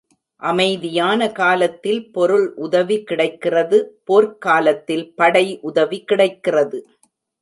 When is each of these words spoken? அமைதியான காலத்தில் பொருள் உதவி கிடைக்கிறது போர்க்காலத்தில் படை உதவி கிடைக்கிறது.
அமைதியான 0.41 1.27
காலத்தில் 1.31 1.99
பொருள் 2.11 2.47
உதவி 2.57 2.97
கிடைக்கிறது 3.03 3.79
போர்க்காலத்தில் 4.09 5.05
படை 5.15 5.45
உதவி 5.61 5.99
கிடைக்கிறது. 6.03 6.79